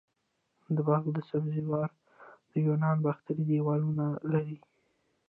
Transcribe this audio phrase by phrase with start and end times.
[0.75, 1.89] د بلخ د سبزې وار
[2.49, 4.57] د یوناني باختر دیوالونه لري